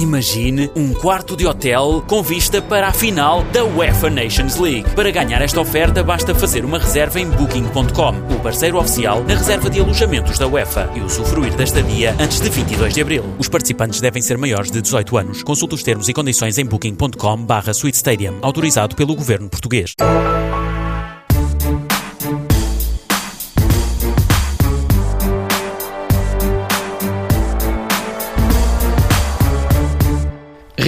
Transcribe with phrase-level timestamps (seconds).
[0.00, 4.88] Imagine um quarto de hotel com vista para a final da UEFA Nations League.
[4.96, 9.68] Para ganhar esta oferta, basta fazer uma reserva em Booking.com, o parceiro oficial na reserva
[9.68, 13.24] de alojamentos da UEFA, e usufruir da estadia antes de 22 de abril.
[13.38, 15.42] Os participantes devem ser maiores de 18 anos.
[15.42, 19.94] Consulte os termos e condições em Booking.com/barra Stadium, autorizado pelo governo português.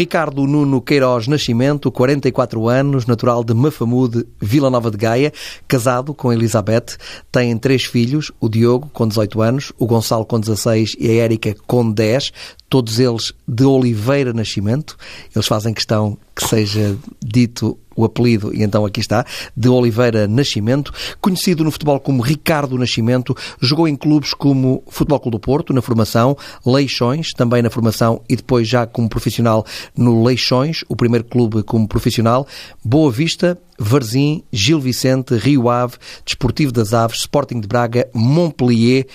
[0.02, 5.32] Ricardo Nuno Queiroz Nascimento, 44 anos, natural de Mafamude, Vila Nova de Gaia,
[5.68, 6.96] casado com Elizabeth,
[7.30, 11.54] tem três filhos, o Diogo, com 18 anos, o Gonçalo, com 16 e a Érica,
[11.68, 12.32] com 10,
[12.68, 14.96] todos eles de Oliveira Nascimento.
[15.32, 19.24] Eles fazem questão que seja dito o apelido, e então aqui está,
[19.56, 25.36] de Oliveira Nascimento, conhecido no futebol como Ricardo Nascimento, jogou em clubes como Futebol Clube
[25.36, 29.64] do Porto, na formação, Leixões, também na formação, e depois já como profissional
[29.96, 32.46] no Leixões, o primeiro clube como profissional,
[32.84, 39.06] Boa Vista, Varzim, Gil Vicente, Rio Ave, Desportivo das Aves, Sporting de Braga, Montpellier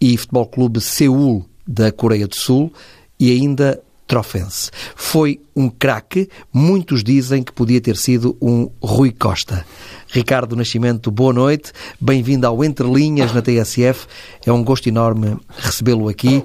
[0.00, 2.72] e Futebol Clube Seul, da Coreia do Sul,
[3.18, 3.80] e ainda
[4.12, 4.70] Trofense.
[4.94, 9.64] Foi um craque, muitos dizem que podia ter sido um Rui Costa.
[10.08, 14.06] Ricardo Nascimento, boa noite, bem-vindo ao Entre Linhas na TSF,
[14.44, 16.44] é um gosto enorme recebê-lo aqui.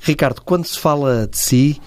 [0.00, 1.80] Ricardo, quando se fala de si,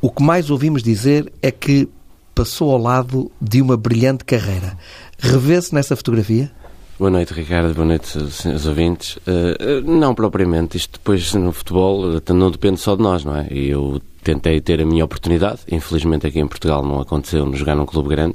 [0.00, 1.86] o que mais ouvimos dizer é que
[2.34, 4.78] passou ao lado de uma brilhante carreira.
[5.18, 6.50] Revê-se nessa fotografia?
[6.96, 7.74] Boa noite, Ricardo.
[7.74, 9.16] Boa noite, senhores ouvintes.
[9.16, 10.76] Uh, não propriamente.
[10.76, 13.48] Isto depois no futebol não depende só de nós, não é?
[13.50, 15.58] E eu tentei ter a minha oportunidade.
[15.72, 18.34] Infelizmente aqui em Portugal não aconteceu jogar num clube grande,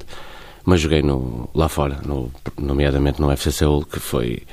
[0.65, 4.43] mas joguei no, lá fora, no, nomeadamente no FC Seul, que foi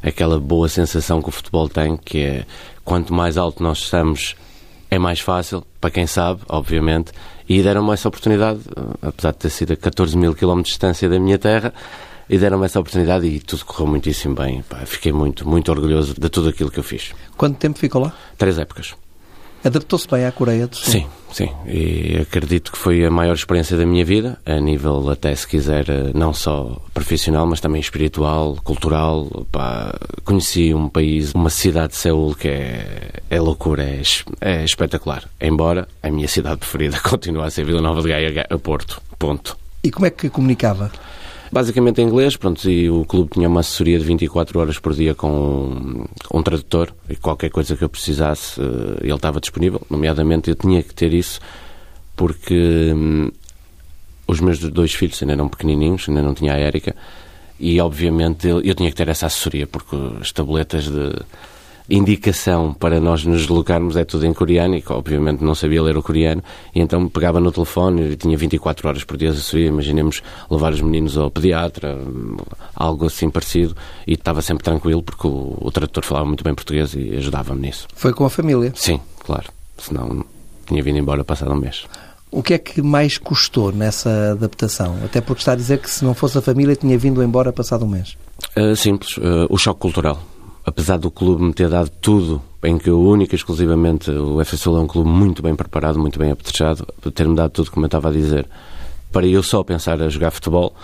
[0.00, 2.46] aquela boa sensação que o futebol tem, que é
[2.84, 4.36] quanto mais alto nós estamos,
[4.88, 7.10] é mais fácil, para quem sabe, obviamente,
[7.48, 8.60] e deram-me essa oportunidade,
[9.02, 11.74] apesar de ter sido a 14 mil quilómetros de distância da minha terra,
[12.28, 14.62] e deram-me essa oportunidade e tudo correu muitíssimo bem.
[14.62, 17.12] Pá, fiquei muito, muito orgulhoso de tudo aquilo que eu fiz.
[17.36, 18.12] Quanto tempo ficou lá?
[18.36, 18.94] Três épocas.
[19.64, 20.92] Adaptou-se bem à Coreia do Sul?
[20.92, 21.50] Sim, sim.
[21.66, 25.86] E acredito que foi a maior experiência da minha vida, a nível até, se quiser,
[26.14, 29.46] não só profissional, mas também espiritual, cultural.
[29.50, 29.92] Pá,
[30.24, 34.02] conheci um país, uma cidade de Seul que é, é loucura, é,
[34.40, 35.28] é espetacular.
[35.40, 39.02] Embora a minha cidade preferida continue a ser Vila Nova de Gaia, a Porto.
[39.18, 39.56] Ponto.
[39.82, 40.92] E como é que comunicava?
[41.50, 45.14] Basicamente em inglês, pronto, e o clube tinha uma assessoria de 24 horas por dia
[45.14, 49.80] com um, um tradutor e qualquer coisa que eu precisasse, uh, ele estava disponível.
[49.88, 51.40] Nomeadamente, eu tinha que ter isso
[52.16, 53.30] porque um,
[54.26, 56.96] os meus dois filhos ainda eram pequenininhos, ainda não tinha a Érica,
[57.58, 61.14] e obviamente eu, eu tinha que ter essa assessoria porque as tabletas de
[61.88, 66.02] indicação para nós nos deslocarmos é tudo em coreano e obviamente não sabia ler o
[66.02, 66.42] coreano
[66.74, 70.72] e então pegava no telefone e tinha 24 horas por dia de assessoria, imaginemos levar
[70.72, 71.96] os meninos ao pediatra,
[72.74, 73.76] algo assim parecido
[74.06, 77.86] e estava sempre tranquilo porque o, o tradutor falava muito bem português e ajudava-me nisso.
[77.94, 78.72] Foi com a família?
[78.74, 79.46] Sim, claro,
[79.78, 80.24] senão
[80.66, 81.84] tinha vindo embora passado um mês.
[82.30, 84.98] O que é que mais custou nessa adaptação?
[85.04, 87.84] Até porque está a dizer que se não fosse a família tinha vindo embora passado
[87.84, 88.16] um mês.
[88.56, 90.20] Uh, simples, uh, o choque cultural
[90.66, 94.56] apesar do clube me ter dado tudo, em que eu única e exclusivamente, o FC
[94.56, 96.84] Sul é um clube muito bem preparado, muito bem apetrechado,
[97.14, 98.46] ter-me dado tudo, como eu estava a dizer,
[99.12, 100.74] para eu só pensar a jogar futebol,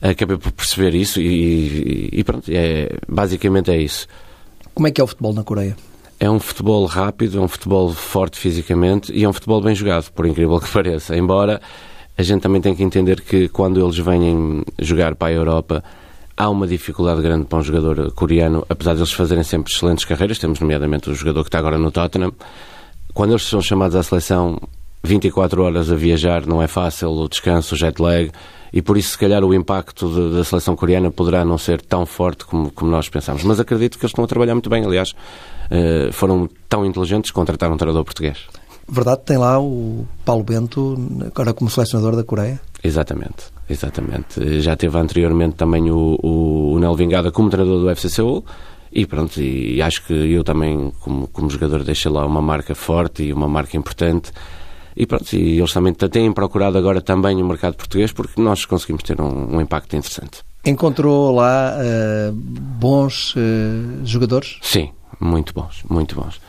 [0.00, 4.08] acabei por perceber isso e, e, e pronto, é, basicamente é isso.
[4.74, 5.76] Como é que é o futebol na Coreia?
[6.18, 10.10] É um futebol rápido, é um futebol forte fisicamente e é um futebol bem jogado,
[10.10, 11.16] por incrível que pareça.
[11.16, 11.60] Embora
[12.18, 15.84] a gente também tem que entender que quando eles vêm jogar para a Europa,
[16.36, 20.38] há uma dificuldade grande para um jogador coreano, apesar de eles fazerem sempre excelentes carreiras,
[20.38, 22.32] temos nomeadamente o jogador que está agora no Tottenham,
[23.12, 24.58] quando eles são chamados à seleção
[25.04, 28.30] 24 horas a viajar não é fácil, o descanso, o jet lag,
[28.72, 32.06] e por isso se calhar o impacto de, da seleção coreana poderá não ser tão
[32.06, 33.42] forte como, como nós pensamos.
[33.42, 37.34] Mas acredito que eles estão a trabalhar muito bem, aliás, uh, foram tão inteligentes que
[37.34, 38.38] contrataram um treinador português.
[38.88, 40.96] Verdade, tem lá o Paulo Bento,
[41.26, 42.60] agora como selecionador da Coreia?
[42.82, 44.60] Exatamente, exatamente.
[44.60, 48.44] Já teve anteriormente também o, o, o Nel Vingada como treinador do FC Seul
[48.92, 53.22] e pronto, e acho que eu também como, como jogador deixei lá uma marca forte
[53.22, 54.30] e uma marca importante
[54.94, 59.02] e pronto, e eles também têm procurado agora também o mercado português porque nós conseguimos
[59.02, 60.40] ter um, um impacto interessante.
[60.64, 64.58] Encontrou lá uh, bons uh, jogadores?
[64.60, 66.40] Sim, muito bons, muito bons.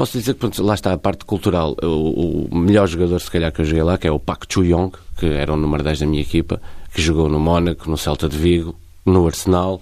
[0.00, 1.76] Posso dizer que pronto, lá está a parte cultural.
[1.82, 4.96] O, o, melhor jogador, se calhar, que eu joguei lá, que é o Pak Chu-yong,
[5.18, 6.58] que era o número 10 da minha equipa,
[6.94, 8.74] que jogou no Mónaco, no Celta de Vigo,
[9.04, 9.78] no Arsenal.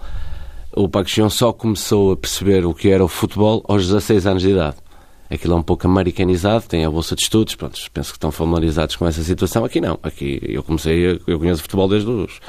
[0.72, 4.42] O Pak Chu-yong só começou a perceber o que era o futebol aos 16 anos
[4.42, 4.78] de idade.
[5.30, 8.96] Aquilo é um pouco americanizado, tem a bolsa de estudos, pronto, penso que estão familiarizados
[8.96, 9.64] com essa situação.
[9.64, 12.40] Aqui não, aqui eu comecei, eu conheço futebol desde os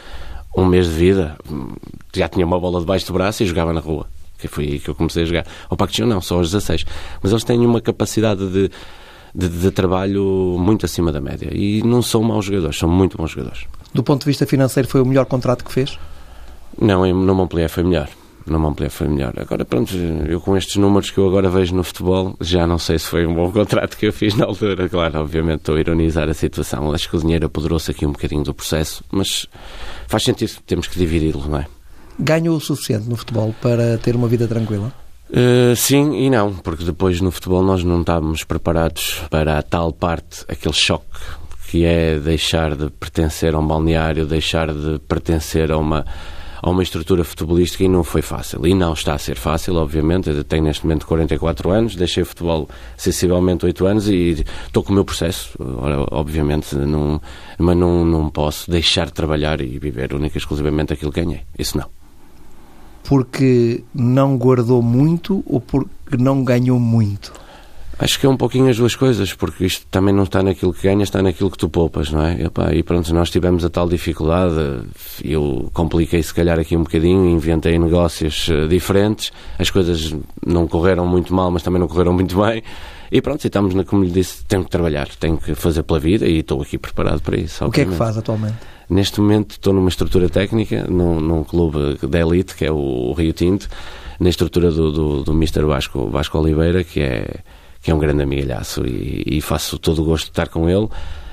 [0.57, 1.37] um mês de vida,
[2.15, 4.07] já tinha uma bola debaixo do braço e jogava na rua.
[4.39, 5.45] Que foi aí que eu comecei a jogar.
[5.69, 6.85] O Pacquiao não, só aos 16.
[7.21, 8.71] Mas eles têm uma capacidade de,
[9.35, 11.49] de, de, trabalho muito acima da média.
[11.51, 13.65] E não são maus jogadores, são muito bons jogadores.
[13.93, 15.99] Do ponto de vista financeiro, foi o melhor contrato que fez?
[16.79, 18.09] Não, no Montpellier foi melhor.
[18.45, 19.33] No Montpellier foi melhor.
[19.37, 22.97] Agora, pronto, eu com estes números que eu agora vejo no futebol, já não sei
[22.97, 24.87] se foi um bom contrato que eu fiz na altura.
[24.87, 26.91] Claro, obviamente estou a ironizar a situação.
[26.91, 29.47] Acho que o dinheiro apoderou-se aqui um bocadinho do processo, mas
[30.07, 31.67] faz sentido, temos que dividi-lo, não é?
[32.19, 34.93] Ganhou o suficiente no futebol para ter uma vida tranquila?
[35.29, 39.93] Uh, sim e não, porque depois no futebol nós não estávamos preparados para a tal
[39.93, 41.05] parte, aquele choque
[41.69, 46.03] que é deixar de pertencer a um balneário, deixar de pertencer a uma
[46.61, 48.65] a uma estrutura futebolística e não foi fácil.
[48.67, 50.29] E não está a ser fácil, obviamente.
[50.29, 52.67] Eu tenho neste momento 44 anos, deixei o futebol
[52.97, 55.51] sensivelmente 8 anos e estou com o meu processo,
[56.11, 57.21] obviamente, não,
[57.57, 61.43] mas não, não posso deixar de trabalhar e viver única e exclusivamente aquilo que ganhei.
[61.57, 61.98] Isso não.
[63.09, 67.33] Porque não guardou muito ou porque não ganhou muito?
[68.01, 70.83] Acho que é um pouquinho as duas coisas, porque isto também não está naquilo que
[70.83, 72.43] ganhas, está naquilo que tu poupas, não é?
[72.43, 74.85] E, pá, e pronto, nós tivemos a tal dificuldade,
[75.21, 80.15] eu compliquei se calhar aqui um bocadinho, inventei negócios uh, diferentes, as coisas
[80.45, 82.63] não correram muito mal, mas também não correram muito bem,
[83.11, 86.27] e pronto, estamos, na, como lhe disse, tenho que trabalhar, tenho que fazer pela vida
[86.27, 87.65] e estou aqui preparado para isso.
[87.65, 87.69] Obviamente.
[87.69, 88.57] O que é que faz atualmente?
[88.89, 93.33] Neste momento estou numa estrutura técnica, num, num clube da elite, que é o Rio
[93.33, 93.67] Tinto,
[94.19, 95.63] na estrutura do, do, do Mr.
[95.63, 97.39] Vasco, Vasco Oliveira, que é
[97.81, 100.87] que é um grande amigalhaço e, e faço todo o gosto de estar com ele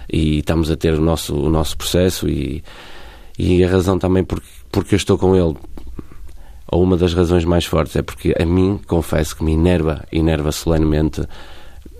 [0.09, 2.63] e estamos a ter o nosso, o nosso processo e,
[3.39, 5.57] e a razão também porque, porque eu estou com ele
[6.69, 10.53] ou uma das razões mais fortes é porque a mim, confesso que me enerva, enerva
[10.53, 11.23] solenemente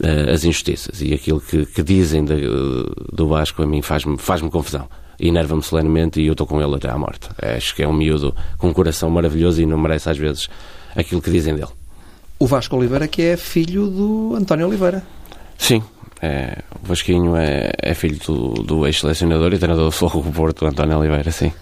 [0.01, 2.43] uh, as injustiças e aquilo que, que dizem de,
[3.13, 4.89] do Vasco a mim faz-me faz confusão.
[5.19, 7.29] Enerva-me solenemente e eu estou com ele até à morte.
[7.41, 10.49] Acho que é um miúdo com um coração maravilhoso e não merece às vezes
[10.95, 11.71] aquilo que dizem dele.
[12.39, 15.03] O Vasco Oliveira, que é filho do António Oliveira.
[15.57, 15.83] Sim,
[16.21, 20.99] é, o Vasquinho é, é filho do, do ex-selecionador e treinador do Fogo Porto, António
[20.99, 21.53] Oliveira, sim.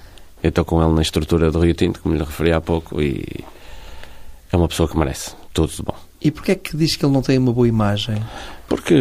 [0.42, 3.24] Eu estou com ele na estrutura do Rio Tinto, como lhe referi há pouco, e
[4.52, 5.96] é uma pessoa que merece tudo de bom.
[6.24, 8.16] E porquê é que diz que ele não tem uma boa imagem?
[8.66, 8.96] Porque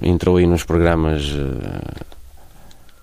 [0.00, 2.04] entrou aí nos programas eh,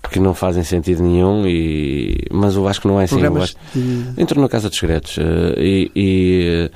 [0.10, 2.26] que não fazem sentido nenhum, e...
[2.32, 3.16] mas o Vasco não é assim.
[3.16, 4.14] Programas de...
[4.18, 6.72] Entrou na Casa dos Segredos eh, e, e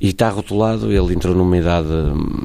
[0.00, 2.44] e está rotulado, ele entrou numa idade hum,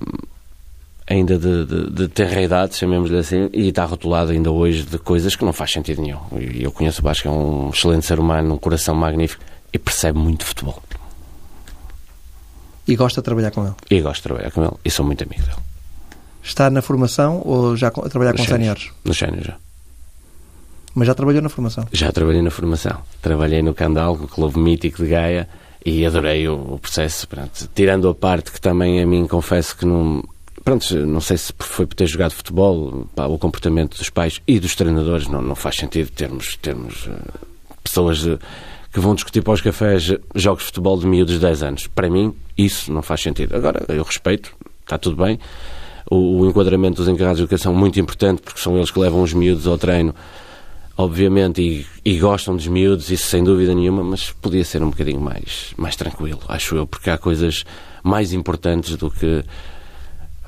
[1.08, 5.36] ainda de, de, de terra idade, chamemos-lhe assim, e está rotulado ainda hoje de coisas
[5.36, 6.20] que não faz sentido nenhum.
[6.40, 9.44] E eu conheço o Vasco, é um excelente ser humano, um coração magnífico
[9.74, 10.82] e percebe muito futebol.
[12.92, 13.74] E gosta de trabalhar com ele?
[13.90, 15.62] E gosto de trabalhar com ele e sou muito amigo dele.
[16.44, 18.90] Está na formação ou já a trabalhar com séniores?
[19.06, 19.56] No sénior já.
[20.94, 21.88] Mas já trabalhou na formação?
[21.94, 23.02] Já trabalhei na formação.
[23.22, 25.48] Trabalhei no Candal, o clube mítico de Gaia,
[25.86, 27.26] e adorei o, o processo.
[27.30, 27.70] Pronto.
[27.74, 30.22] Tirando a parte que também a mim confesso que não.
[30.62, 34.60] Pronto, não sei se foi por ter jogado futebol, pá, o comportamento dos pais e
[34.60, 37.48] dos treinadores não, não faz sentido termos, termos uh,
[37.82, 38.38] pessoas uh,
[38.92, 41.88] que vão discutir para os cafés jogos de futebol de miúdos de 10 anos.
[41.88, 43.56] Para mim, isso não faz sentido.
[43.56, 45.40] Agora, eu respeito, está tudo bem.
[46.10, 49.22] O, o enquadramento dos encarregados de educação é muito importante porque são eles que levam
[49.22, 50.14] os miúdos ao treino
[50.98, 55.20] obviamente, e, e, gostam dos miúdos, isso sem dúvida nenhuma, mas podia ser um bocadinho
[55.20, 57.64] mais, mais tranquilo, acho eu, porque há coisas
[58.04, 59.44] mais importantes do que.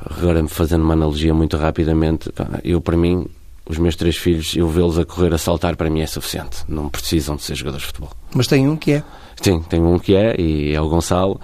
[0.05, 2.29] Agora, fazendo uma analogia muito rapidamente,
[2.63, 3.25] eu, para mim,
[3.67, 6.57] os meus três filhos, eu vê-los a correr, a saltar, para mim é suficiente.
[6.67, 8.11] Não precisam de ser jogadores de futebol.
[8.33, 9.03] Mas tem um que é?
[9.41, 11.39] Sim, tem um que é, e é o Gonçalo.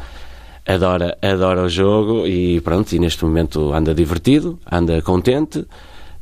[0.68, 5.66] Adora, adora o jogo e pronto, e neste momento anda divertido, anda contente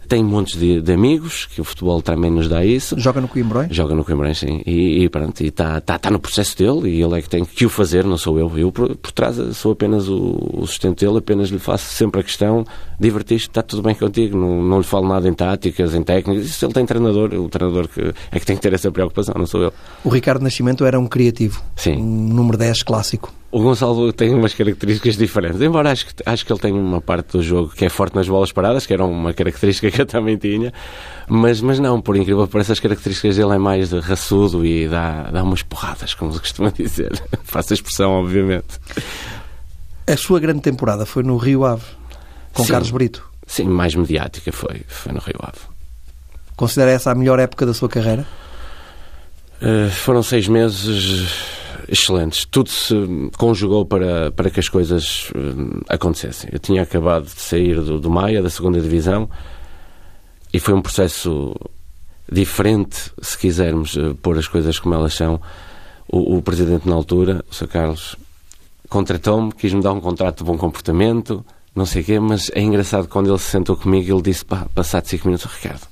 [0.07, 2.99] tem montes de, de, amigos, que o futebol também nos dá isso.
[2.99, 3.75] Joga no Coimbrões?
[3.75, 4.61] Joga no Coimbrões, sim.
[4.65, 7.65] E, e pronto, está tá, tá no processo dele e ele é que tem que
[7.65, 8.51] o fazer, não sou eu.
[8.57, 12.23] Eu, por, por trás, sou apenas o, o sustento dele, apenas lhe faço sempre a
[12.23, 12.65] questão,
[12.99, 16.45] divertiste, está tudo bem contigo, não, não lhe falo nada em táticas, em técnicas.
[16.45, 19.45] Isso ele tem treinador, o treinador que é que tem que ter essa preocupação, não
[19.45, 19.73] sou eu.
[20.03, 21.61] O Ricardo Nascimento era um criativo.
[21.75, 21.97] Sim.
[21.97, 23.33] Um número 10 clássico.
[23.49, 27.37] O Gonçalo tem umas características diferentes, embora acho que, acho que ele tem uma parte
[27.37, 30.35] do jogo que é forte nas bolas paradas, que era uma característica que eu também
[30.35, 30.73] tinha,
[31.29, 34.87] mas, mas não, por incrível que pareça, as características dele é mais de raçudo e
[34.89, 37.11] dá, dá umas porradas, como se costuma dizer.
[37.43, 38.79] Faço a expressão, obviamente.
[40.05, 41.85] A sua grande temporada foi no Rio Ave,
[42.53, 42.71] com Sim.
[42.71, 43.29] Carlos Brito?
[43.45, 45.59] Sim, mais mediática foi, foi no Rio Ave.
[46.57, 48.27] Considera essa a melhor época da sua carreira?
[49.61, 51.56] Uh, foram seis meses
[51.87, 52.45] excelentes.
[52.45, 52.95] Tudo se
[53.37, 56.49] conjugou para, para que as coisas uh, acontecessem.
[56.51, 59.29] Eu tinha acabado de sair do, do Maia, da segunda Divisão,
[60.53, 61.55] e foi um processo
[62.31, 65.39] diferente, se quisermos uh, pôr as coisas como elas são.
[66.07, 67.67] O, o presidente, na altura, o Sr.
[67.67, 68.15] Carlos,
[68.89, 73.07] contratou-me, quis-me dar um contrato de bom comportamento, não sei o quê, mas é engraçado
[73.07, 75.87] quando ele se sentou comigo, ele disse, pá, passado cinco minutos, Ricardo,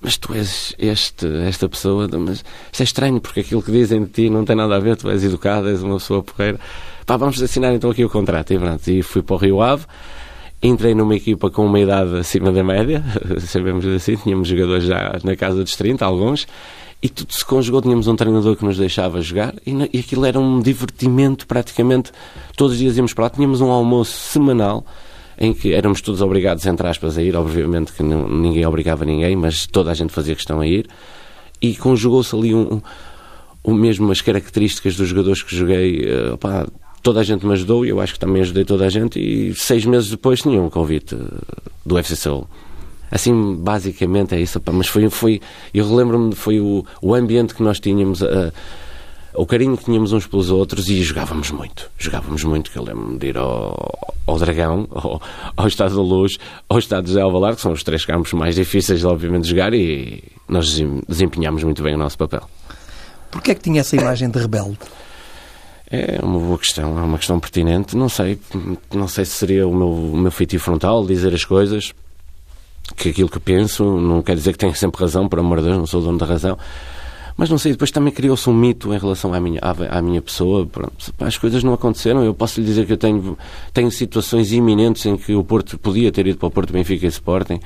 [0.00, 4.10] mas tu és este, esta pessoa, mas isto é estranho, porque aquilo que dizem de
[4.10, 6.58] ti não tem nada a ver, tu és educado, és uma pessoa porreira.
[7.04, 8.52] Pá, vamos assinar então aqui o contrato.
[8.52, 9.86] E pronto, e fui para o Rio Ave,
[10.62, 13.02] entrei numa equipa com uma idade acima da média,
[13.40, 16.46] sabemos assim, tínhamos jogadores já na casa dos 30, alguns,
[17.02, 17.82] e tudo se conjugou.
[17.82, 22.12] Tínhamos um treinador que nos deixava jogar e, e aquilo era um divertimento praticamente.
[22.56, 24.84] Todos os dias íamos para lá, tínhamos um almoço semanal
[25.38, 27.36] em que éramos todos obrigados, entre aspas, a ir.
[27.36, 30.86] Obviamente que não, ninguém obrigava ninguém, mas toda a gente fazia questão a ir.
[31.62, 32.80] E conjugou-se ali um,
[33.64, 36.00] um, mesmo as características dos jogadores que joguei.
[36.00, 36.66] Uh, opá,
[37.02, 39.18] toda a gente me ajudou e eu acho que também ajudei toda a gente.
[39.20, 41.28] E seis meses depois tinha um convite uh,
[41.86, 42.48] do FC Seoul.
[43.10, 44.58] Assim, basicamente é isso.
[44.58, 45.40] Opá, mas foi, foi
[45.72, 48.22] eu relembro-me, foi o, o ambiente que nós tínhamos.
[48.22, 48.52] Uh,
[49.38, 51.88] o carinho que tínhamos uns pelos outros e jogávamos muito.
[51.96, 55.22] Jogávamos muito, que eu lembro-me de ir ao, ao Dragão, ao,
[55.56, 58.56] ao Estado da Luz, ao Estado de José Alvalar, que são os três campos mais
[58.56, 60.76] difíceis, obviamente, de jogar e nós
[61.08, 62.42] desempenhámos muito bem o nosso papel.
[63.30, 64.78] Porquê é que tinha essa imagem de rebelde?
[65.88, 67.96] É uma boa questão, é uma questão pertinente.
[67.96, 68.40] Não sei,
[68.92, 71.94] não sei se seria o meu, o meu feitio frontal, dizer as coisas,
[72.96, 75.78] que aquilo que penso, não quer dizer que tenha sempre razão, por amor de Deus,
[75.78, 76.58] não sou dono da razão,
[77.38, 80.20] mas não sei, depois também criou-se um mito em relação à minha, à, à minha
[80.20, 80.66] pessoa.
[80.66, 82.24] Pronto, as coisas não aconteceram.
[82.24, 83.38] Eu posso lhe dizer que eu tenho,
[83.72, 87.08] tenho situações iminentes em que o Porto podia ter ido para o Porto Benfica e
[87.08, 87.60] Sporting.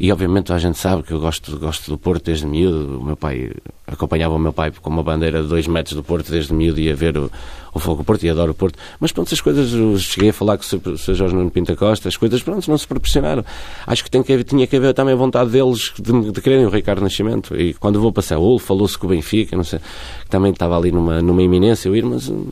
[0.00, 2.98] E obviamente a gente sabe que eu gosto, gosto do Porto desde miúdo.
[3.00, 3.52] O meu pai
[3.86, 6.84] acompanhava o meu pai com uma bandeira de dois metros do Porto desde miúdo e
[6.84, 7.30] ia ver o,
[7.74, 8.78] o Fogo Porto e adoro o Porto.
[8.98, 11.14] Mas pronto, as coisas, cheguei a falar com o Sr.
[11.14, 13.44] Jorge Nuno Pinta Costa, as coisas pronto, não se proporcionaram.
[13.86, 16.70] Acho que, tem que tinha que haver também a vontade deles de, de quererem o
[16.70, 17.54] Ricardo Nascimento.
[17.54, 19.80] E quando vou para Seul, falou-se com o Benfica, não sei,
[20.22, 22.48] que também estava ali numa, numa iminência eu ir, mas hum,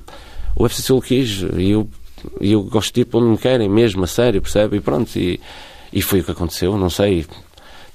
[0.55, 1.89] o FC Sul quis e eu,
[2.43, 4.77] eu gosto de ir para onde me querem, mesmo, a sério, percebe?
[4.77, 5.41] E pronto, e,
[5.93, 7.27] e foi o que aconteceu, não sei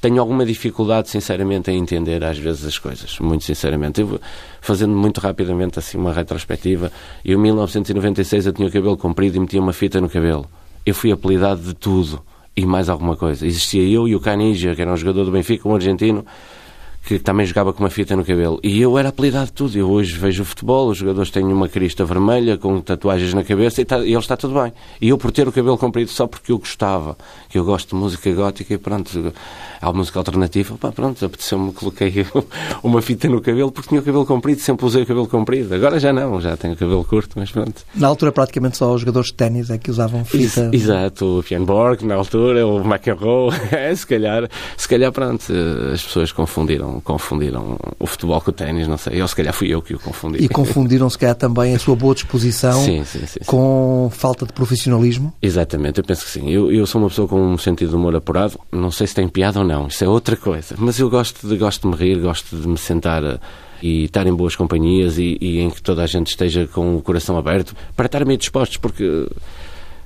[0.03, 4.01] tenho alguma dificuldade, sinceramente, em entender às vezes as coisas, muito sinceramente.
[4.01, 4.19] Eu,
[4.59, 6.91] fazendo muito rapidamente assim uma retrospectiva,
[7.23, 10.45] eu em 1996 eu tinha o cabelo comprido e metia uma fita no cabelo.
[10.85, 12.21] Eu fui apelidado de tudo
[12.53, 13.47] e mais alguma coisa.
[13.47, 16.25] Existia eu e o Canija, que era um jogador do Benfica, um argentino,
[17.03, 18.59] que também jogava com uma fita no cabelo.
[18.63, 19.77] E eu era apelidado de tudo.
[19.77, 23.81] Eu hoje vejo o futebol, os jogadores têm uma crista vermelha com tatuagens na cabeça
[23.81, 24.71] e, tá, e ele está tudo bem.
[25.01, 27.17] E eu, por ter o cabelo comprido só porque eu gostava,
[27.49, 29.33] que eu gosto de música gótica e pronto,
[29.81, 32.25] há música alternativa, pá, pronto, apeteceu-me, coloquei
[32.81, 35.75] uma fita no cabelo porque tinha o cabelo comprido, sempre usei o cabelo comprido.
[35.75, 37.83] Agora já não, já tenho o cabelo curto, mas pronto.
[37.93, 40.69] Na altura, praticamente só os jogadores de ténis é que usavam fita.
[40.71, 45.43] Exato, o Fian Borg, na altura, o McEnroe, é, se calhar, se calhar, pronto,
[45.91, 49.21] as pessoas confundiram confundiram o futebol com o ténis, não sei.
[49.21, 50.43] Ou se calhar fui eu que o confundi.
[50.43, 54.53] E confundiram se calhar também a sua boa disposição sim, sim, sim, com falta de
[54.53, 55.33] profissionalismo?
[55.41, 56.49] Exatamente, eu penso que sim.
[56.49, 58.59] Eu, eu sou uma pessoa com um sentido de humor apurado.
[58.71, 60.75] Não sei se tem piada ou não, isso é outra coisa.
[60.77, 63.39] Mas eu gosto de, gosto de me rir, gosto de me sentar eh,
[63.81, 67.01] e estar em boas companhias e, e, em que toda a gente esteja com o
[67.01, 69.27] coração aberto para estar meio dispostos, porque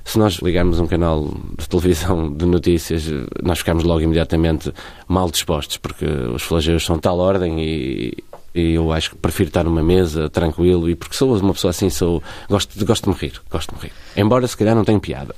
[0.08, 3.04] se nós ligarmos um canal de televisão de notícias,
[3.42, 4.72] nós ficamos logo imediatamente
[5.06, 8.24] mal dispostos, porque os flagelos são de tal ordem e,
[8.54, 11.90] e eu acho que prefiro estar numa mesa tranquilo e porque sou uma pessoa assim,
[11.90, 13.92] sou gosto, gosto de me rir, gosto de me rir.
[14.16, 15.34] Embora se calhar não tenha piada.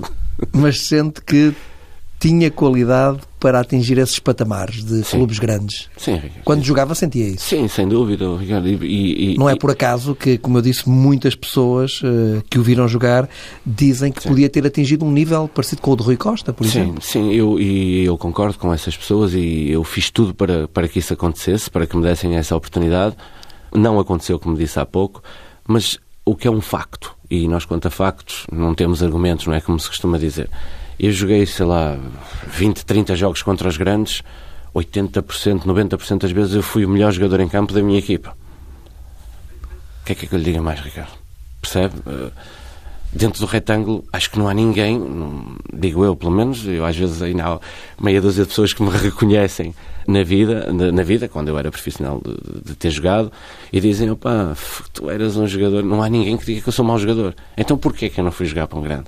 [0.52, 1.52] Mas sente que
[2.20, 5.16] tinha qualidade para atingir esses patamares de sim.
[5.16, 5.88] clubes grandes.
[5.96, 6.44] Sim, Ricardo.
[6.44, 6.66] Quando sim.
[6.66, 7.46] jogava sentia isso.
[7.46, 8.68] Sim, sem dúvida, Ricardo.
[8.68, 12.62] E, e, Não é por acaso que, como eu disse, muitas pessoas uh, que o
[12.62, 13.26] viram jogar
[13.64, 14.28] dizem que sim.
[14.28, 17.00] podia ter atingido um nível parecido com o de Rui Costa, por exemplo.
[17.00, 20.98] Sim, eu, e eu concordo com essas pessoas e eu fiz tudo para, para que
[20.98, 23.16] isso acontecesse, para que me dessem essa oportunidade.
[23.74, 25.22] Não aconteceu, como disse há pouco,
[25.66, 29.54] mas o que é um facto, e nós quanto a factos não temos argumentos, não
[29.54, 30.50] é como se costuma dizer
[31.06, 31.98] eu joguei, sei lá,
[32.46, 34.22] 20, 30 jogos contra os grandes,
[34.74, 38.36] 80%, 90% das vezes eu fui o melhor jogador em campo da minha equipa.
[40.02, 41.12] O que é que, é que eu lhe diga mais, Ricardo?
[41.60, 41.94] Percebe?
[42.06, 42.30] Eh,
[43.12, 45.00] dentro do retângulo, acho que não há ninguém,
[45.72, 47.60] digo eu pelo menos, eu às vezes ainda há
[48.00, 49.74] meia dúzia de pessoas que me reconhecem
[50.06, 53.32] na vida, na vida quando eu era profissional de, de, ter jogado,
[53.72, 54.56] e dizem, opa,
[54.92, 57.34] tu eras um jogador, não há ninguém que diga que eu sou um mau jogador.
[57.56, 59.06] Então porquê que eu não fui jogar para um grande?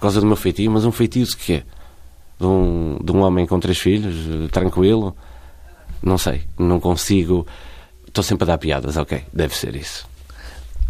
[0.00, 1.62] Por causa do meu feitio, mas um feitio de quê?
[2.38, 4.14] De um, de um homem com três filhos,
[4.50, 5.14] tranquilo?
[6.02, 7.46] Não sei, não consigo.
[8.08, 10.08] Estou sempre a dar piadas, ok, deve ser isso.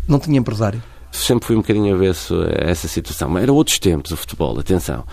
[0.07, 0.81] Não tinha empresário?
[1.11, 3.29] Sempre fui um bocadinho avesso a essa situação.
[3.29, 5.05] Mas era outros tempos o futebol, atenção.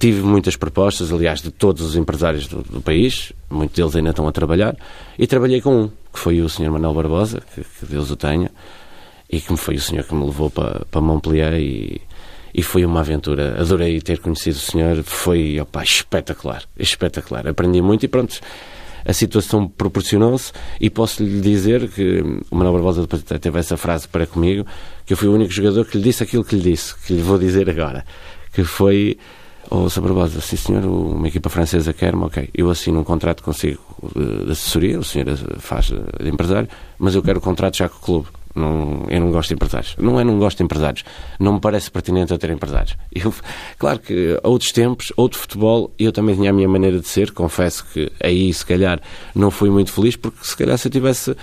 [0.00, 4.26] Tive muitas propostas, aliás, de todos os empresários do, do, país, muitos deles ainda estão
[4.26, 4.76] a trabalhar,
[5.16, 6.72] e trabalhei com um, que foi o Sr.
[6.72, 8.50] Manuel Barbosa, que, que Deus o tenha,
[9.30, 12.02] e que foi o senhor que me levou para, para Montpellier e,
[12.54, 13.60] e foi uma aventura.
[13.60, 17.48] Adorei ter conhecido o senhor, foi opa, espetacular, espetacular.
[17.48, 18.38] Aprendi muito e pronto,
[19.04, 24.06] a situação proporcionou-se e posso lhe dizer que o Manuel Barbosa depois teve essa frase
[24.06, 24.66] para comigo,
[25.04, 27.22] que eu fui o único jogador que lhe disse aquilo que lhe disse, que lhe
[27.22, 28.04] vou dizer agora,
[28.52, 29.16] que foi
[29.74, 30.02] Oh, Sr.
[30.02, 32.50] Barbosa, sim senhor, uma equipa francesa quer-me, ok.
[32.52, 33.80] Eu assino um contrato consigo
[34.14, 36.68] de, de assessoria, o senhor faz de empresário,
[36.98, 38.28] mas eu quero o contrato já com o clube.
[38.54, 39.96] Não, eu não gosto de empresários.
[39.98, 41.04] Não é não gosto de empresários.
[41.38, 42.96] Não me parece pertinente eu ter empresários.
[43.14, 43.32] Eu,
[43.78, 47.30] claro que outros tempos, outro futebol, eu também tinha a minha maneira de ser.
[47.30, 49.00] Confesso que aí, se calhar,
[49.34, 51.36] não fui muito feliz, porque se calhar se eu tivesse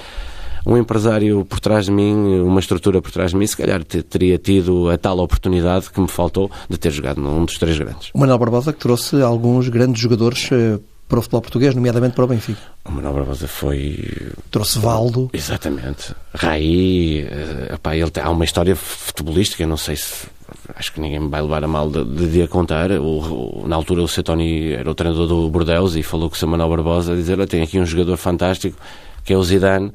[0.66, 4.38] um empresário por trás de mim, uma estrutura por trás de mim, se calhar teria
[4.38, 8.10] tido a tal oportunidade que me faltou de ter jogado num dos três grandes.
[8.14, 12.24] O Manuel Barbosa que trouxe alguns grandes jogadores eh, para o futebol português, nomeadamente para
[12.24, 12.62] o Benfica.
[12.86, 14.32] O Manuel Barbosa foi...
[14.52, 15.30] Trouxe Valdo.
[15.34, 16.16] Exatamente.
[16.36, 20.28] Raí, uh, epá, ele tem, há uma história futebolística, não sei se...
[20.76, 22.92] Acho que ninguém me vai levar a mal de, de, de a contar.
[22.92, 26.50] O, o, na altura o Setoni era o treinador do Bordeaux e falou com o
[26.50, 28.78] Manuel Barbosa a dizer, tem aqui um jogador fantástico
[29.24, 29.92] que é o Zidane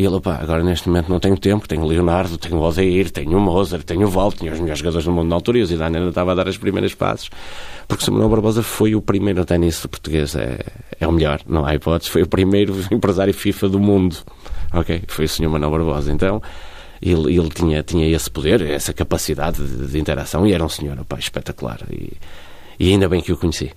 [0.00, 3.10] e ele, pá, agora neste momento não tenho tempo, tenho o Leonardo, tenho o Odeir,
[3.10, 5.62] tenho o Mozart, tenho o Val, tinha os melhores jogadores do mundo na altura e
[5.62, 7.28] o Zidane ainda estava a dar as primeiras passos.
[7.86, 10.58] Porque Samuel Barbosa foi o primeiro tenista português, é,
[10.98, 14.16] é o melhor, não há hipótese, foi o primeiro empresário FIFA do mundo.
[14.72, 15.02] Ok?
[15.06, 16.10] Foi o senhor Manuel Barbosa.
[16.10, 16.40] Então,
[17.02, 20.98] ele, ele tinha, tinha esse poder, essa capacidade de, de interação e era um senhor
[20.98, 21.78] opa, espetacular.
[21.90, 22.14] E,
[22.78, 23.70] e ainda bem que o conheci.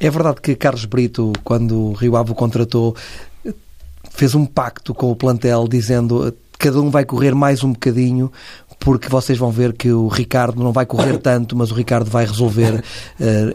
[0.00, 2.96] É verdade que Carlos Brito, quando o Rio Ave o contratou,
[4.10, 8.32] fez um pacto com o plantel dizendo cada um vai correr mais um bocadinho
[8.86, 12.24] porque vocês vão ver que o Ricardo não vai correr tanto, mas o Ricardo vai
[12.24, 12.82] resolver uh,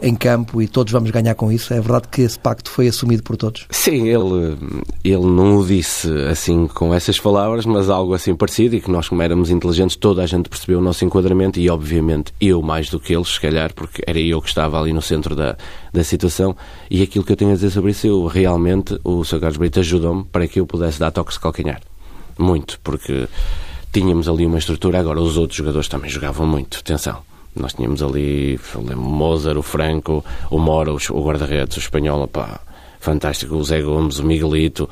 [0.02, 1.72] em campo e todos vamos ganhar com isso.
[1.72, 3.66] É verdade que esse pacto foi assumido por todos?
[3.70, 4.58] Sim, ele,
[5.02, 9.08] ele não o disse assim com essas palavras, mas algo assim parecido e que nós,
[9.08, 13.00] como éramos inteligentes, toda a gente percebeu o nosso enquadramento e, obviamente, eu mais do
[13.00, 15.56] que eles, se calhar, porque era eu que estava ali no centro da,
[15.94, 16.54] da situação.
[16.90, 19.40] E aquilo que eu tenho a dizer sobre isso, eu realmente, o Sr.
[19.40, 21.80] Carlos Brito ajudou-me para que eu pudesse dar toques de calcanhar.
[22.38, 23.28] Muito, porque
[23.92, 27.18] tínhamos ali uma estrutura, agora os outros jogadores também jogavam muito, atenção.
[27.54, 32.60] Nós tínhamos ali o Mozart, o Franco, o Mora, o guarda-redes, o espanhol, pá,
[32.98, 34.88] fantástico, o Zé Gomes, o Miguelito,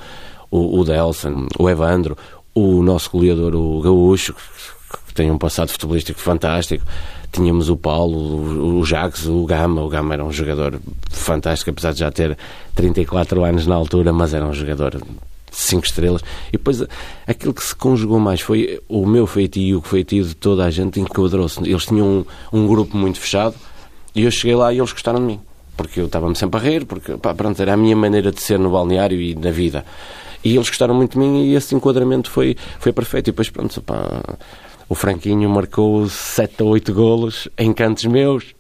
[0.51, 2.19] o, o Delson, o Evandro,
[2.55, 4.35] o nosso goleador, o Gaúcho,
[5.07, 6.85] que tem um passado futebolístico fantástico.
[7.33, 9.83] Tínhamos o Paulo, o, o Jacques, o Gama.
[9.83, 12.37] O Gama era um jogador fantástico, apesar de já ter
[12.75, 15.01] 34 anos na altura, mas era um jogador
[15.51, 16.23] cinco estrelas.
[16.49, 16.83] E depois
[17.27, 20.71] aquilo que se conjugou mais foi o meu feitio e o feitio de toda a
[20.71, 21.61] gente enquadrou-se.
[21.69, 22.07] Eles tinham
[22.53, 23.55] um, um, grupo muito fechado
[24.15, 25.41] e eu cheguei lá e eles gostaram de mim.
[25.77, 28.59] Porque eu estava-me sempre a rir, porque pá, pronto, era a minha maneira de ser
[28.59, 29.85] no balneário e na vida.
[30.45, 33.29] E eles gostaram muito de mim e esse enquadramento foi, foi perfeito.
[33.29, 34.23] E depois, pronto, pá,
[34.89, 38.55] o Franquinho marcou sete ou oito golos em cantos meus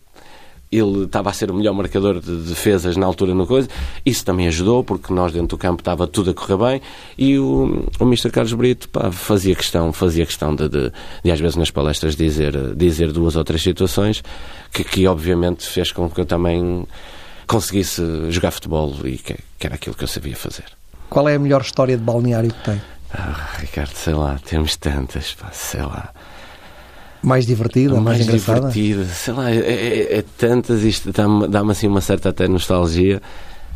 [0.70, 3.68] ele estava a ser o melhor marcador de defesas na altura no coisa.
[4.06, 6.82] Isso também ajudou, porque nós dentro do campo estava tudo a correr bem
[7.18, 8.30] e o, o Mr.
[8.30, 10.92] Carlos Brito pá, fazia questão, fazia questão de, de,
[11.24, 14.22] de, às vezes nas palestras dizer, dizer duas ou três situações
[14.72, 16.86] que, que obviamente fez com que eu também
[17.48, 20.66] conseguisse jogar futebol e que, que era aquilo que eu sabia fazer.
[21.08, 22.80] Qual é a melhor história de balneário que tem?
[23.12, 26.12] Ah, Ricardo, sei lá, temos tantas, pá, sei lá
[27.22, 28.70] mais divertida, mais, mais engraçada?
[28.70, 33.20] divertida, sei lá, é, é, é tantas, isto dá-me dá assim uma certa até nostalgia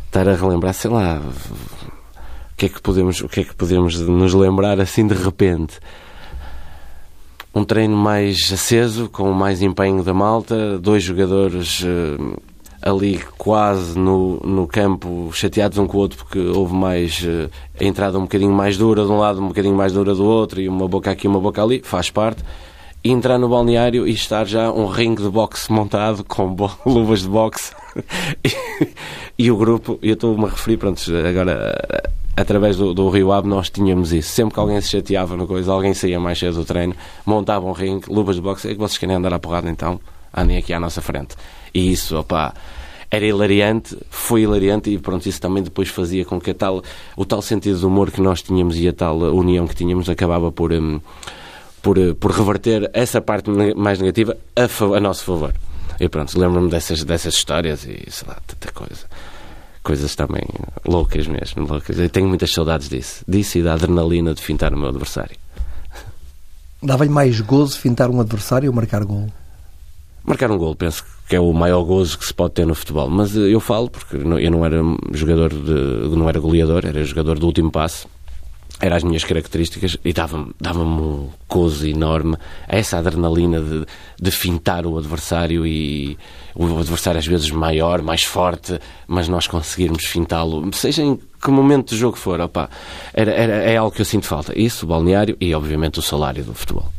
[0.07, 3.99] estar a relembrar, sei lá, o que é que podemos, o que é que podemos
[3.99, 5.79] nos lembrar assim de repente?
[7.53, 12.41] Um treino mais aceso, com mais empenho da malta, dois jogadores uh,
[12.81, 17.83] ali quase no, no campo, chateados um com o outro, porque houve mais uh, a
[17.83, 20.67] entrada um bocadinho mais dura de um lado, um bocadinho mais dura do outro, e
[20.67, 22.43] uma boca aqui, uma boca ali, faz parte
[23.11, 27.71] entrar no balneário e estar já um ringue de boxe montado com luvas de boxe
[28.43, 28.49] e,
[29.37, 31.75] e, o grupo, eu estou-me a referir, pronto, agora
[32.35, 34.29] através do, do, Rio Ave nós tínhamos isso.
[34.29, 37.71] Sempre que alguém se chateava no coisa, alguém saía mais cedo do treino, montava um
[37.71, 39.99] ringue, luvas de boxe, é que vocês querem andar à porrada então,
[40.35, 41.35] andem aqui à nossa frente.
[41.73, 42.53] E isso, opá,
[43.09, 46.81] era hilariante, foi hilariante e pronto, isso também depois fazia com que tal,
[47.15, 50.51] o tal sentido de humor que nós tínhamos e a tal união que tínhamos acabava
[50.51, 50.73] por...
[50.73, 50.99] Hum,
[51.85, 54.63] por, eh, por reverter essa parte mais negativa a,
[54.97, 55.53] a nosso favor.
[55.99, 59.05] E pronto, lembro-me dessas, dessas histórias e sei lá, tanta coisa.
[59.83, 60.43] Coisas também
[60.83, 61.99] loucas mesmo, loucas.
[61.99, 63.23] Eu tenho muitas saudades disso.
[63.27, 65.37] Disso e da adrenalina de fintar o meu adversário.
[66.81, 69.27] Dava-lhe mais gozo fintar um adversário ou marcar gol?
[70.23, 73.11] Marcar um gol, penso que é o maior gozo que se pode ter no futebol.
[73.11, 74.81] Mas eu falo porque eu não era
[75.13, 78.07] jogador de, não era goleador, era jogador do último passe
[78.79, 83.85] eram as minhas características e dava-me dava um gozo enorme essa adrenalina de,
[84.19, 86.17] de fintar o adversário e
[86.53, 91.89] o adversário às vezes maior, mais forte, mas nós conseguirmos fintá-lo, seja em que momento
[91.89, 92.69] do jogo for, opa,
[93.13, 94.57] era, era, é algo que eu sinto falta.
[94.57, 96.91] Isso, o balneário e obviamente o salário do futebol.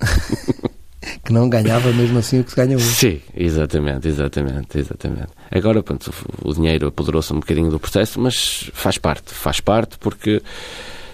[1.24, 2.86] que não ganhava mesmo assim o que se ganha hoje.
[2.86, 5.28] Sim, exatamente, exatamente, exatamente.
[5.50, 6.12] Agora, pronto,
[6.42, 10.42] o dinheiro apoderou-se um bocadinho do processo, mas faz parte, faz parte porque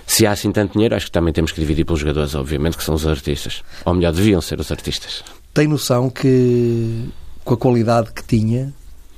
[0.06, 2.84] se há assim tanto dinheiro, acho que também temos que dividir pelos jogadores, obviamente, que
[2.84, 3.62] são os artistas.
[3.84, 5.24] Ou melhor, deviam ser os artistas.
[5.52, 7.08] Tem noção que,
[7.44, 8.72] com a qualidade que tinha,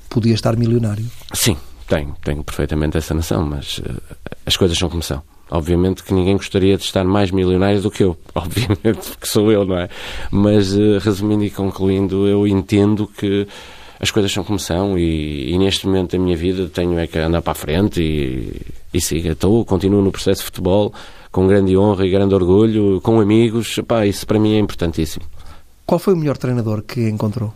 [0.09, 1.07] podia estar milionário?
[1.33, 1.57] Sim,
[1.88, 4.01] tenho, tenho perfeitamente essa noção, mas uh,
[4.44, 5.22] as coisas são como são.
[5.51, 9.64] Obviamente que ninguém gostaria de estar mais milionário do que eu, obviamente, que sou eu,
[9.64, 9.88] não é?
[10.31, 13.46] Mas, uh, resumindo e concluindo, eu entendo que
[13.99, 17.18] as coisas são como são e, e, neste momento da minha vida tenho é que
[17.18, 18.61] andar para a frente e,
[18.96, 19.32] e siga.
[19.32, 20.92] Estou, continuo no processo de futebol
[21.30, 23.78] com grande honra e grande orgulho, com amigos.
[23.87, 25.24] Pá, isso para mim é importantíssimo.
[25.85, 27.52] Qual foi o melhor treinador que encontrou?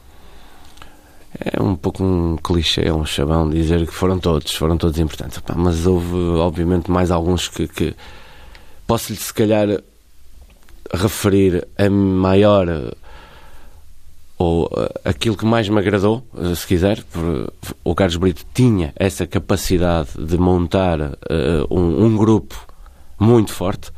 [1.38, 5.38] É um pouco um clichê, um chavão dizer que foram todos, foram todos importantes.
[5.38, 7.94] Pá, mas houve, obviamente, mais alguns que, que
[8.86, 9.80] posso-lhe, se calhar,
[10.92, 12.66] referir a maior
[14.40, 17.04] ou uh, aquilo que mais me agradou, uh, se quiser,
[17.84, 21.12] o Carlos Brito tinha essa capacidade de montar uh,
[21.70, 22.56] um, um, grupo
[23.18, 23.90] muito forte.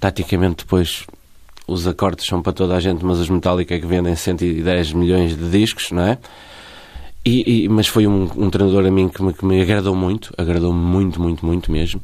[0.00, 1.04] Taticamente, depois,
[1.68, 5.36] os acordes são para toda a gente, mas os Metallica é que vendem 110 milhões
[5.36, 6.18] de discos, não é?
[7.22, 10.32] E, e mas foi um, um, treinador a mim que me, que me agradou muito,
[10.38, 12.00] agradou muito, muito, muito mesmo.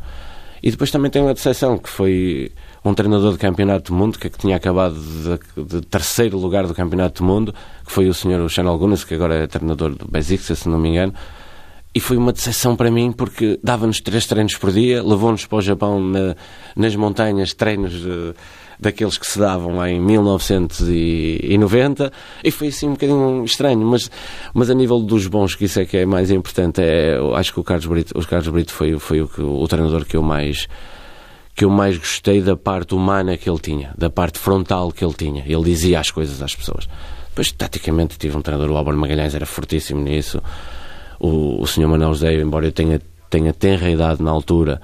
[0.63, 2.53] E depois também tem uma decepção, que foi
[2.85, 6.75] um treinador de campeonato do mundo, que, que tinha acabado de, de, terceiro lugar do
[6.75, 10.61] campeonato do mundo, que foi o senhor Chanel Gunas, que agora é treinador do Besiktas,
[10.61, 11.13] se não me engano.
[11.93, 15.63] E foi uma decepção para mim porque dava-nos três treinos por dia, levou-nos para o
[15.63, 16.37] Japão na,
[16.77, 18.33] nas montanhas, treinos de,
[18.79, 22.13] daqueles que se davam em 1990
[22.45, 24.09] e foi assim um bocadinho estranho, mas,
[24.55, 27.59] mas a nível dos bons, que isso é que é mais importante, é, acho que
[27.59, 30.69] o Carlos Brito, o Carlos Brito foi, foi o, o treinador que eu mais
[31.61, 35.13] que eu mais gostei da parte humana que ele tinha, da parte frontal que ele
[35.13, 35.45] tinha.
[35.47, 36.89] Ele dizia as coisas às pessoas.
[37.29, 40.43] Depois, taticamente, tive um treinador, o Álvaro Magalhães, era fortíssimo nisso.
[41.19, 41.87] O, o Sr.
[41.87, 44.81] Manuel José, embora eu tenha, tenha tenra idade na altura,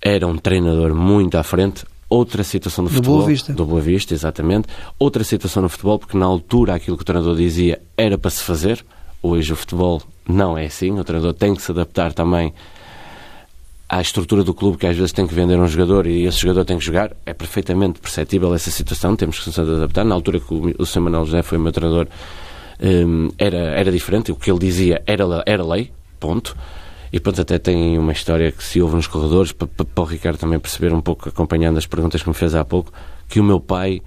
[0.00, 1.84] era um treinador muito à frente.
[2.08, 3.16] Outra situação no do futebol.
[3.16, 3.52] Boa Vista.
[3.52, 4.68] Do Boa Vista, exatamente.
[5.00, 8.44] Outra situação no futebol, porque na altura aquilo que o treinador dizia era para se
[8.44, 8.84] fazer.
[9.20, 10.96] Hoje o futebol não é assim.
[10.96, 12.54] O treinador tem que se adaptar também
[13.92, 16.64] à estrutura do clube que às vezes tem que vender um jogador e esse jogador
[16.64, 20.02] tem que jogar, é perfeitamente perceptível essa situação, temos que nos adaptar.
[20.02, 21.00] Na altura que o, Sr.
[21.02, 22.08] Manuel José foi meu treinador,
[22.82, 26.56] um, era, era diferente, o que ele dizia era, era lei, ponto.
[27.12, 30.58] E pronto, até tem uma história que se ouve nos corredores, para o Ricardo também
[30.58, 32.90] perceber um pouco, acompanhando as perguntas que me fez há pouco,
[33.28, 34.00] que o meu pai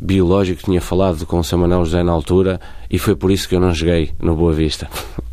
[0.00, 1.58] biológico tinha falado com o Sr.
[1.58, 4.88] Manuel José na altura e foi por isso que eu não joguei no Boa Vista.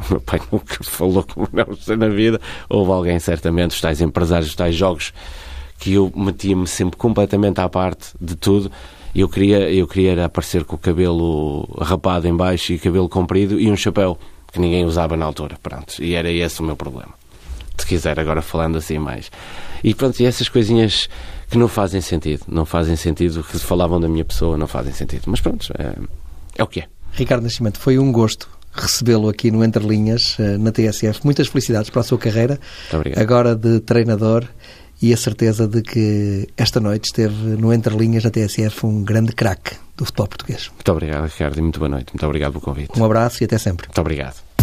[0.08, 2.40] O meu pai nunca falou com o Manuel José na vida.
[2.70, 5.14] Houve alguém, certamente, os tais empresários, os tais jogos,
[5.80, 8.72] que eu metia-me sempre completamente à parte de tudo.
[9.14, 13.72] Eu queria, eu queria aparecer com o cabelo rapado em baixo e cabelo comprido e
[13.72, 14.18] um chapéu
[14.52, 15.58] que ninguém usava na altura.
[15.62, 17.14] Pronto, e era esse o meu problema.
[17.78, 19.32] Se quiser, agora falando assim mais.
[19.84, 21.10] E pronto, e essas coisinhas
[21.50, 22.44] que não fazem sentido.
[22.48, 25.24] Não fazem sentido, que falavam da minha pessoa, não fazem sentido.
[25.28, 25.96] Mas pronto, é,
[26.58, 26.88] é o que é.
[27.12, 31.22] Ricardo Nascimento, foi um gosto recebê-lo aqui no Entre Linhas, eh, na TSF.
[31.24, 32.60] Muitas felicidades para a sua carreira.
[33.16, 34.46] Agora de treinador
[35.02, 39.34] e a certeza de que esta noite esteve no Entre Linhas, na TSF, um grande
[39.34, 40.70] craque do futebol português.
[40.74, 42.14] Muito obrigado, Ricardo, e muito boa noite.
[42.14, 43.00] Muito obrigado pelo convite.
[43.00, 43.88] Um abraço e até sempre.
[43.88, 44.55] Muito obrigado.